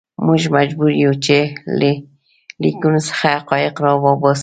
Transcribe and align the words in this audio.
موږ 0.25 0.41
مجبور 0.59 0.91
یو 1.03 1.13
چې 1.25 1.37
له 1.79 1.91
لیکنو 2.63 2.99
څخه 3.07 3.27
حقایق 3.37 3.75
راوباسو. 3.85 4.39